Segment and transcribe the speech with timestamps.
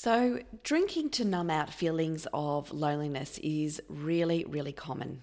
[0.00, 5.22] So, drinking to numb out feelings of loneliness is really, really common.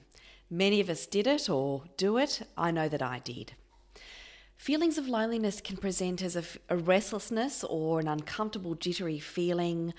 [0.49, 2.41] Many of us did it or do it.
[2.57, 3.53] I know that I did.
[4.57, 9.93] Feelings of loneliness can present as a, restlessness or an uncomfortable, jittery feeling.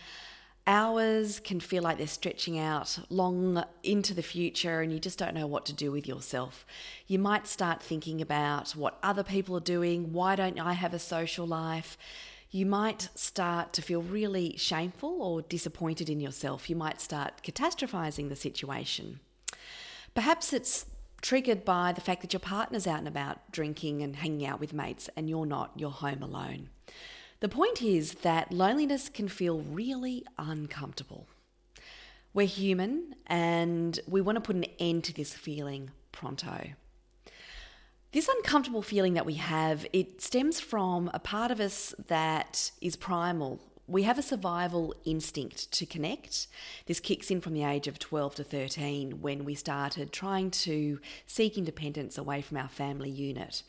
[0.66, 5.34] Hours can feel like they're stretching out long into the future and you just don't
[5.34, 6.66] know what to do with yourself.
[7.06, 10.12] You might start thinking about what other people are doing.
[10.12, 11.96] Why don't I have a social life?
[12.50, 16.70] You might start to feel really shameful or disappointed in yourself.
[16.70, 19.20] You might start catastrophizing the situation.
[20.14, 20.86] Perhaps it's
[21.20, 24.72] triggered by the fact that your partner's out and about drinking and hanging out with
[24.72, 26.68] mates and you're not, you're home alone.
[27.40, 31.26] The point is that loneliness can feel really uncomfortable.
[32.32, 36.70] We're human and we want to put an end to this feeling pronto.
[38.12, 42.96] This uncomfortable feeling that we have, it stems from a part of us that is
[42.96, 46.48] primal we have a survival instinct to connect.
[46.86, 50.98] This kicks in from the age of 12 to 13 when we started trying to
[51.26, 53.62] seek independence away from our family unit.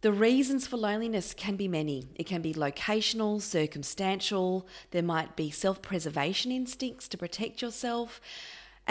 [0.00, 2.08] The reasons for loneliness can be many.
[2.16, 8.20] It can be locational, circumstantial, there might be self preservation instincts to protect yourself,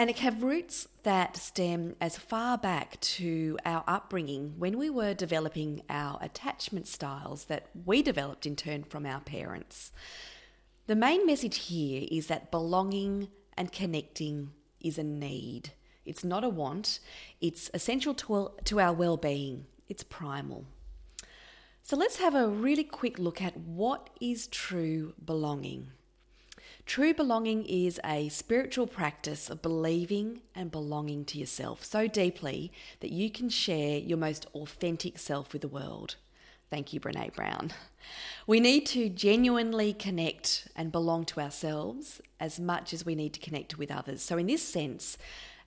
[0.00, 5.12] and it have roots that stem as far back to our upbringing when we were
[5.12, 9.92] developing our attachment styles that we developed in turn from our parents.
[10.86, 13.28] The main message here is that belonging
[13.58, 15.72] and connecting is a need.
[16.06, 17.00] It's not a want,
[17.42, 20.64] it's essential to, to our well being, it's primal.
[21.82, 25.88] So let's have a really quick look at what is true belonging.
[26.90, 33.12] True belonging is a spiritual practice of believing and belonging to yourself so deeply that
[33.12, 36.16] you can share your most authentic self with the world.
[36.68, 37.70] Thank you, Brene Brown.
[38.44, 43.40] We need to genuinely connect and belong to ourselves as much as we need to
[43.40, 44.20] connect with others.
[44.20, 45.16] So, in this sense,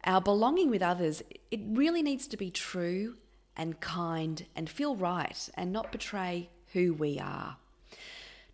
[0.03, 3.15] our belonging with others, it really needs to be true
[3.55, 7.55] and kind and feel right and not betray who we are.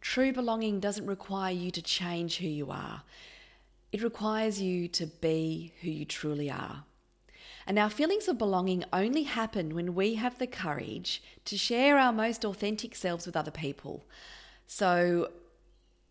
[0.01, 3.03] True belonging doesn't require you to change who you are,
[3.91, 6.83] it requires you to be who you truly are.
[7.65, 12.11] And our feelings of belonging only happen when we have the courage to share our
[12.11, 14.05] most authentic selves with other people.
[14.65, 15.31] So,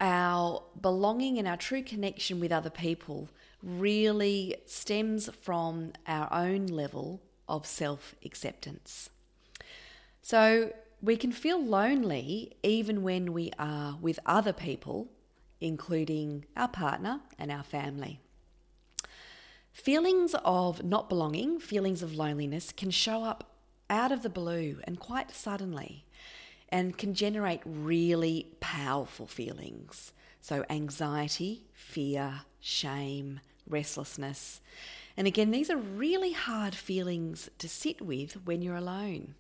[0.01, 3.29] our belonging and our true connection with other people
[3.63, 9.11] really stems from our own level of self acceptance.
[10.23, 15.09] So, we can feel lonely even when we are with other people,
[15.61, 18.21] including our partner and our family.
[19.73, 23.45] Feelings of not belonging, feelings of loneliness can show up
[23.89, 26.05] out of the blue and quite suddenly
[26.69, 30.13] and can generate really powerful feelings.
[30.41, 34.61] So, anxiety, fear, shame, restlessness.
[35.17, 39.35] And again, these are really hard feelings to sit with when you're alone.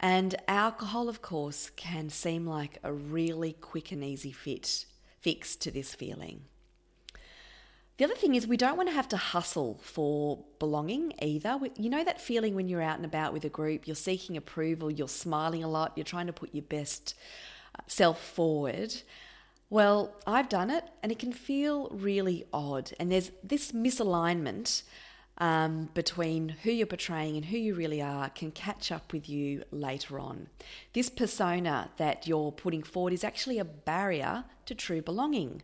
[0.00, 4.84] And alcohol, of course, can seem like a really quick and easy fit,
[5.20, 6.42] fix to this feeling.
[7.96, 11.58] The other thing is, we don't want to have to hustle for belonging either.
[11.76, 14.88] You know that feeling when you're out and about with a group, you're seeking approval,
[14.88, 17.16] you're smiling a lot, you're trying to put your best
[17.76, 18.94] uh, self forward.
[19.68, 22.92] Well, I've done it and it can feel really odd.
[23.00, 24.82] And there's this misalignment
[25.38, 29.62] um, between who you're portraying and who you really are can catch up with you
[29.70, 30.48] later on.
[30.92, 35.62] This persona that you're putting forward is actually a barrier to true belonging.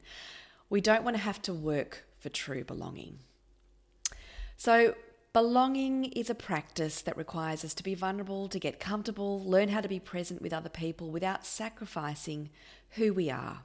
[0.71, 3.19] We don't want to have to work for true belonging.
[4.57, 4.95] So,
[5.33, 9.81] belonging is a practice that requires us to be vulnerable, to get comfortable, learn how
[9.81, 12.51] to be present with other people without sacrificing
[12.91, 13.63] who we are.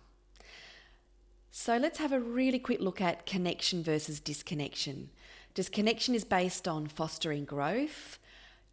[1.51, 5.11] So, let's have a really quick look at connection versus disconnection.
[5.59, 8.17] Disconnection is based on fostering growth,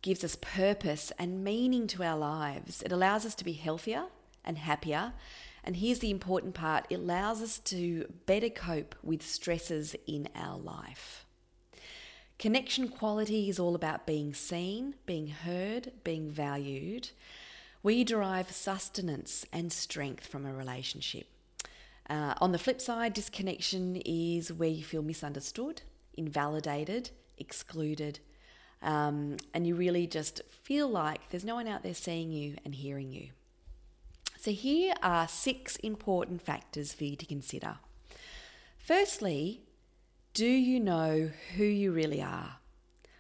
[0.03, 2.81] gives us purpose and meaning to our lives.
[2.81, 4.05] It allows us to be healthier
[4.45, 5.13] and happier
[5.65, 10.57] and here's the important part it allows us to better cope with stresses in our
[10.57, 11.27] life.
[12.39, 17.11] Connection quality is all about being seen, being heard, being valued.
[17.83, 21.27] We derive sustenance and strength from a relationship.
[22.09, 25.83] Uh, on the flip side, disconnection is where you feel misunderstood,
[26.17, 28.21] invalidated, excluded,
[28.83, 32.75] um, and you really just feel like there's no one out there seeing you and
[32.75, 33.31] hearing you.
[34.39, 37.79] So, here are six important factors for you to consider.
[38.77, 39.63] Firstly,
[40.35, 42.59] do you know who you really are?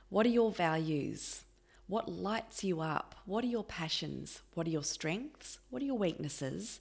[0.08, 1.42] What are your values?
[1.88, 3.14] What lights you up?
[3.24, 4.42] What are your passions?
[4.54, 5.58] What are your strengths?
[5.70, 6.80] What are your weaknesses?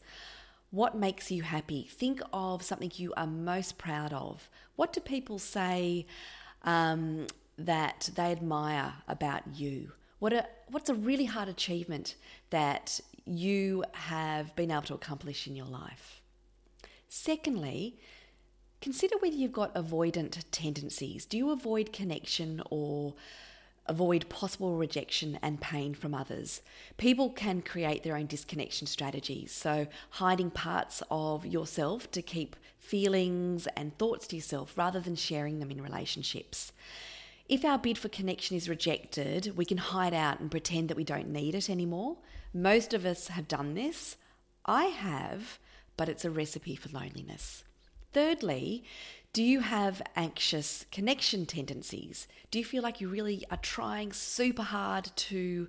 [0.72, 1.88] What makes you happy?
[1.90, 4.50] Think of something you are most proud of.
[4.76, 6.06] What do people say
[6.64, 7.28] um,
[7.58, 9.92] that they admire about you?
[10.20, 12.16] What a, what's a really hard achievement
[12.50, 16.22] that you have been able to accomplish in your life?
[17.08, 17.98] Secondly,
[18.82, 21.26] consider whether you've got avoidant tendencies.
[21.26, 23.14] Do you avoid connection or
[23.88, 26.62] avoid possible rejection and pain from others.
[26.98, 33.68] People can create their own disconnection strategies, so hiding parts of yourself to keep feelings
[33.76, 36.72] and thoughts to yourself rather than sharing them in relationships.
[37.48, 41.04] If our bid for connection is rejected, we can hide out and pretend that we
[41.04, 42.18] don't need it anymore.
[42.54, 44.18] Most of us have done this.
[44.66, 45.60] I have,
[45.96, 47.64] but it's a recipe for loneliness.
[48.14, 48.84] Thirdly,
[49.36, 52.26] do you have anxious connection tendencies?
[52.52, 55.68] Do you feel like you really are trying super hard to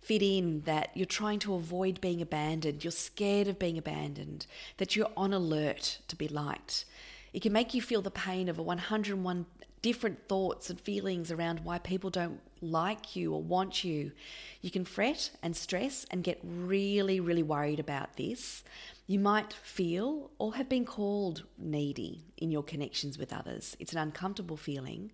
[0.00, 4.94] fit in, that you're trying to avoid being abandoned, you're scared of being abandoned, that
[4.94, 6.84] you're on alert to be liked?
[7.32, 9.46] It can make you feel the pain of a 101
[9.82, 14.12] different thoughts and feelings around why people don't like you or want you.
[14.60, 18.64] You can fret and stress and get really, really worried about this.
[19.06, 23.76] You might feel or have been called needy in your connections with others.
[23.78, 25.12] It's an uncomfortable feeling.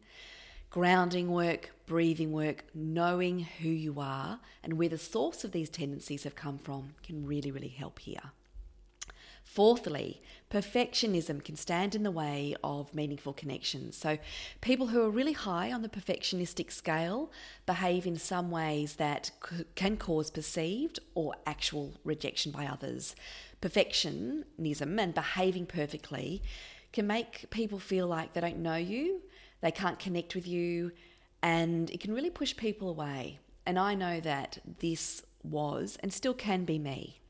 [0.70, 6.24] Grounding work, breathing work, knowing who you are and where the source of these tendencies
[6.24, 8.32] have come from can really, really help here.
[9.44, 10.20] Fourthly,
[10.50, 13.96] perfectionism can stand in the way of meaningful connections.
[13.96, 14.18] So,
[14.60, 17.30] people who are really high on the perfectionistic scale
[17.66, 19.30] behave in some ways that
[19.76, 23.14] can cause perceived or actual rejection by others.
[23.62, 26.42] Perfectionism and behaving perfectly
[26.92, 29.20] can make people feel like they don't know you,
[29.60, 30.90] they can't connect with you,
[31.42, 33.38] and it can really push people away.
[33.66, 37.20] And I know that this was and still can be me.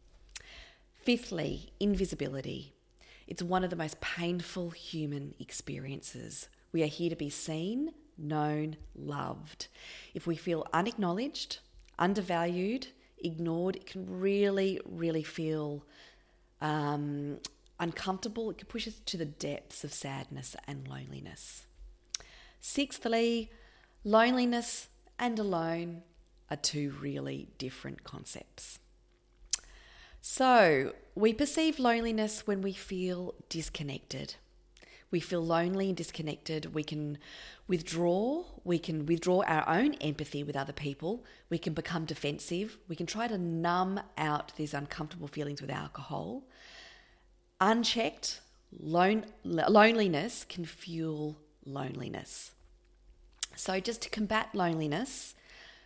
[1.05, 2.73] Fifthly, invisibility.
[3.27, 6.49] It's one of the most painful human experiences.
[6.73, 9.69] We are here to be seen, known, loved.
[10.15, 11.59] If we feel unacknowledged,
[11.99, 12.87] undervalued,
[13.19, 15.85] ignored, it can really, really feel
[16.63, 17.39] um,
[17.79, 18.49] uncomfortable.
[18.49, 21.67] It can push us to the depths of sadness and loneliness.
[22.63, 23.51] Sixthly,
[24.05, 26.03] loneliness and alone
[26.51, 28.79] are two really different concepts.
[30.27, 34.37] So, we perceive loneliness when we feel disconnected.
[35.11, 36.75] We feel lonely and disconnected.
[36.75, 37.19] We can
[37.69, 38.45] withdraw.
[38.65, 41.27] We can withdraw our own empathy with other people.
[41.51, 42.79] We can become defensive.
[42.89, 46.45] We can try to numb out these uncomfortable feelings with alcohol.
[47.61, 48.41] Unchecked,
[48.81, 51.37] lone, loneliness can fuel
[51.67, 52.53] loneliness.
[53.57, 55.35] So, just to combat loneliness,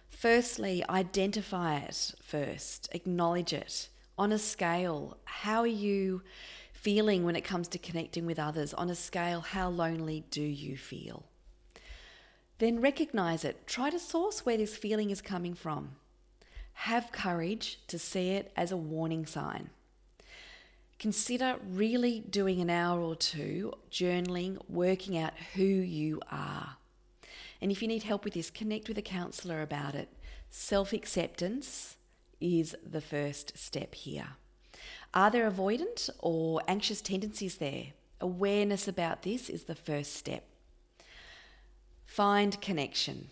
[0.09, 3.89] firstly, identify it first, acknowledge it
[4.19, 6.23] on a scale, how are you
[6.73, 8.75] feeling when it comes to connecting with others?
[8.75, 11.25] On a scale, how lonely do you feel?
[12.59, 13.67] Then recognize it.
[13.67, 15.93] Try to source where this feeling is coming from.
[16.73, 19.71] Have courage to see it as a warning sign.
[20.99, 26.77] Consider really doing an hour or two journaling, working out who you are.
[27.61, 30.09] And if you need help with this, connect with a counsellor about it.
[30.51, 31.98] Self acceptance
[32.41, 34.29] is the first step here.
[35.15, 37.87] Are there avoidant or anxious tendencies there?
[38.21, 40.45] Awareness about this is the first step.
[42.05, 43.31] Find connection.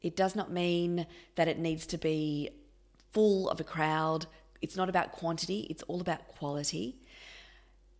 [0.00, 1.06] It does not mean
[1.36, 2.50] that it needs to be
[3.12, 4.26] full of a crowd.
[4.60, 6.96] It's not about quantity, it's all about quality.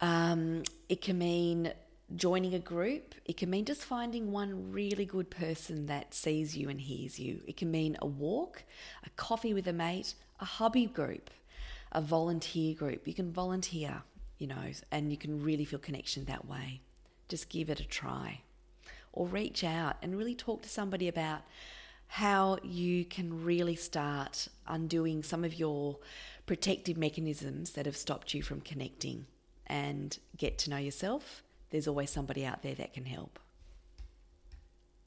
[0.01, 1.73] Um, it can mean
[2.17, 3.15] joining a group.
[3.25, 7.41] It can mean just finding one really good person that sees you and hears you.
[7.47, 8.65] It can mean a walk,
[9.05, 11.31] a coffee with a mate, a hobby group,
[11.93, 13.07] a volunteer group.
[13.07, 14.03] You can volunteer,
[14.39, 16.81] you know, and you can really feel connection that way.
[17.29, 18.41] Just give it a try.
[19.13, 21.43] Or reach out and really talk to somebody about
[22.09, 25.99] how you can really start undoing some of your
[26.45, 29.27] protective mechanisms that have stopped you from connecting
[29.67, 31.43] and get to know yourself.
[31.73, 33.39] There's always somebody out there that can help.